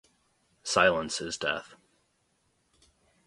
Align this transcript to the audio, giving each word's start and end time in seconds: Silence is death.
Silence 0.63 1.21
is 1.21 1.37
death. 1.37 1.75